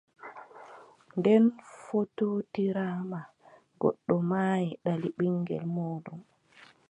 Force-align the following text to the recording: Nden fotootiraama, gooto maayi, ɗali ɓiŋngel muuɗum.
Nden 1.17 1.43
fotootiraama, 1.83 3.19
gooto 3.79 4.15
maayi, 4.29 4.69
ɗali 4.83 5.09
ɓiŋngel 5.17 5.63
muuɗum. 5.73 6.21